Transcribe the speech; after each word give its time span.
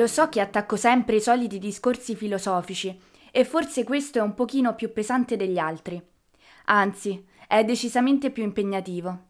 Lo 0.00 0.06
so 0.06 0.30
che 0.30 0.40
attacco 0.40 0.76
sempre 0.76 1.16
i 1.16 1.20
soliti 1.20 1.58
discorsi 1.58 2.16
filosofici 2.16 2.98
e 3.30 3.44
forse 3.44 3.84
questo 3.84 4.16
è 4.18 4.22
un 4.22 4.32
pochino 4.32 4.74
più 4.74 4.94
pesante 4.94 5.36
degli 5.36 5.58
altri. 5.58 6.02
Anzi, 6.64 7.22
è 7.46 7.62
decisamente 7.64 8.30
più 8.30 8.42
impegnativo. 8.42 9.24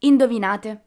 Indovinate? 0.00 0.86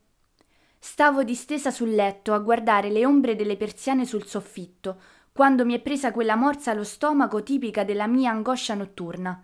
Stavo 0.77 1.23
distesa 1.23 1.71
sul 1.71 1.95
letto 1.95 2.33
a 2.33 2.39
guardare 2.39 2.89
le 2.89 3.05
ombre 3.05 3.37
delle 3.37 3.55
persiane 3.55 4.05
sul 4.05 4.25
soffitto, 4.25 4.99
quando 5.31 5.63
mi 5.63 5.75
è 5.75 5.79
presa 5.79 6.11
quella 6.11 6.35
morsa 6.35 6.71
allo 6.71 6.83
stomaco 6.83 7.41
tipica 7.41 7.85
della 7.85 8.07
mia 8.07 8.31
angoscia 8.31 8.73
notturna. 8.73 9.41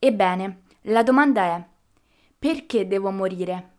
Ebbene, 0.00 0.62
la 0.82 1.04
domanda 1.04 1.42
è: 1.44 1.64
perché 2.36 2.88
devo 2.88 3.12
morire? 3.12 3.74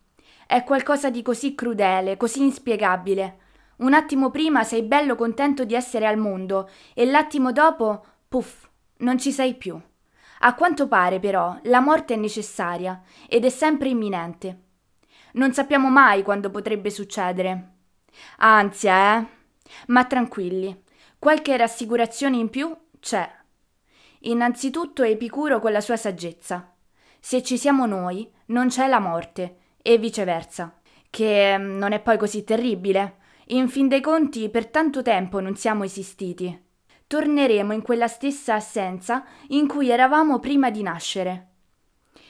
È 0.46 0.64
qualcosa 0.64 1.10
di 1.10 1.20
così 1.20 1.54
crudele, 1.54 2.16
così 2.16 2.44
inspiegabile. 2.44 3.40
Un 3.80 3.94
attimo 3.94 4.30
prima 4.30 4.62
sei 4.64 4.82
bello 4.82 5.14
contento 5.14 5.64
di 5.64 5.74
essere 5.74 6.06
al 6.06 6.18
mondo 6.18 6.68
e 6.94 7.06
l'attimo 7.06 7.50
dopo, 7.50 8.04
puff, 8.28 8.68
non 8.98 9.18
ci 9.18 9.32
sei 9.32 9.54
più. 9.54 9.80
A 10.40 10.54
quanto 10.54 10.86
pare, 10.86 11.18
però, 11.18 11.58
la 11.64 11.80
morte 11.80 12.14
è 12.14 12.16
necessaria 12.16 13.02
ed 13.28 13.44
è 13.44 13.48
sempre 13.48 13.88
imminente. 13.88 14.60
Non 15.32 15.52
sappiamo 15.52 15.88
mai 15.88 16.22
quando 16.22 16.50
potrebbe 16.50 16.90
succedere. 16.90 17.72
Ansia, 18.38 19.18
eh? 19.18 19.26
Ma 19.86 20.04
tranquilli, 20.04 20.82
qualche 21.18 21.56
rassicurazione 21.56 22.36
in 22.36 22.50
più 22.50 22.76
c'è. 22.98 23.30
Innanzitutto 24.20 25.02
Epicuro 25.02 25.58
con 25.58 25.72
la 25.72 25.80
sua 25.80 25.96
saggezza. 25.96 26.74
Se 27.18 27.42
ci 27.42 27.56
siamo 27.56 27.86
noi, 27.86 28.30
non 28.46 28.68
c'è 28.68 28.88
la 28.88 28.98
morte, 28.98 29.56
e 29.80 29.96
viceversa. 29.96 30.74
Che 31.08 31.58
mm, 31.58 31.76
non 31.78 31.92
è 31.92 32.00
poi 32.00 32.18
così 32.18 32.44
terribile. 32.44 33.16
In 33.52 33.68
fin 33.68 33.88
dei 33.88 34.00
conti, 34.00 34.48
per 34.48 34.68
tanto 34.68 35.02
tempo 35.02 35.40
non 35.40 35.56
siamo 35.56 35.82
esistiti. 35.82 36.56
Torneremo 37.08 37.72
in 37.72 37.82
quella 37.82 38.06
stessa 38.06 38.54
assenza 38.54 39.24
in 39.48 39.66
cui 39.66 39.90
eravamo 39.90 40.38
prima 40.38 40.70
di 40.70 40.82
nascere. 40.82 41.48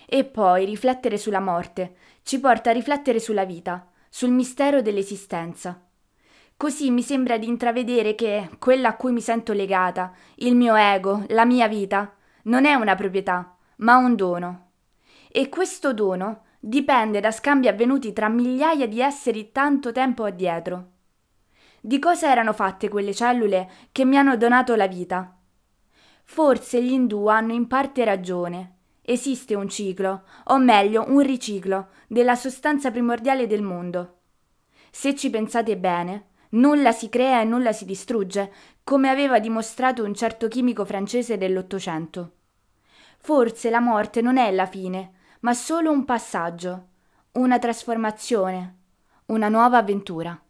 E 0.07 0.25
poi 0.25 0.65
riflettere 0.65 1.19
sulla 1.19 1.41
morte 1.41 1.95
ci 2.23 2.41
porta 2.41 2.71
a 2.71 2.73
riflettere 2.73 3.21
sulla 3.21 3.45
vita, 3.45 3.91
sul 4.09 4.31
mistero 4.31 4.81
dell'esistenza. 4.81 5.87
Così 6.57 6.91
mi 6.91 7.03
sembra 7.03 7.37
di 7.37 7.47
intravedere 7.47 8.15
che 8.15 8.49
quella 8.59 8.89
a 8.89 8.97
cui 8.97 9.13
mi 9.13 9.21
sento 9.21 9.53
legata, 9.53 10.15
il 10.37 10.57
mio 10.57 10.75
ego, 10.75 11.25
la 11.29 11.45
mia 11.45 11.69
vita, 11.69 12.17
non 12.45 12.65
è 12.65 12.73
una 12.73 12.95
proprietà, 12.95 13.59
ma 13.77 13.99
un 13.99 14.17
dono. 14.17 14.71
E 15.31 15.51
questo 15.51 15.93
dono 15.93 16.45
dipende 16.59 17.21
da 17.21 17.31
scambi 17.31 17.69
avvenuti 17.69 18.15
tra 18.15 18.31
migliaia 18.31 18.89
di 18.89 19.03
esseri 19.03 19.53
tanto 19.53 19.93
tempo 19.93 20.25
addietro. 20.25 20.93
Di 21.83 21.99
cosa 21.99 22.31
erano 22.31 22.53
fatte 22.53 22.89
quelle 22.89 23.15
cellule 23.15 23.71
che 23.91 24.05
mi 24.05 24.19
hanno 24.19 24.37
donato 24.37 24.75
la 24.77 24.87
vita? 24.87 25.35
Forse 26.25 26.83
gli 26.83 26.93
indù 26.93 27.27
hanno 27.27 27.55
in 27.55 27.67
parte 27.67 28.05
ragione. 28.05 28.77
Esiste 29.03 29.55
un 29.55 29.69
ciclo, 29.69 30.25
o 30.45 30.59
meglio 30.59 31.05
un 31.09 31.21
riciclo, 31.21 31.89
della 32.07 32.35
sostanza 32.35 32.91
primordiale 32.91 33.47
del 33.47 33.63
mondo. 33.63 34.19
Se 34.91 35.17
ci 35.17 35.31
pensate 35.31 35.79
bene, 35.79 36.29
nulla 36.51 36.93
si 36.93 37.09
crea 37.09 37.41
e 37.41 37.45
nulla 37.45 37.73
si 37.73 37.87
distrugge, 37.87 38.53
come 38.85 39.09
aveva 39.09 39.39
dimostrato 39.39 40.05
un 40.05 40.15
certo 40.15 40.49
chimico 40.49 40.85
francese 40.85 41.39
dell'Ottocento. 41.39 42.33
Forse 43.19 43.71
la 43.71 43.81
morte 43.81 44.21
non 44.21 44.37
è 44.37 44.53
la 44.53 44.67
fine, 44.67 45.13
ma 45.41 45.55
solo 45.55 45.91
un 45.91 46.05
passaggio, 46.05 46.89
una 47.33 47.59
trasformazione, 47.59 48.77
una 49.27 49.49
nuova 49.49 49.79
avventura. 49.79 50.41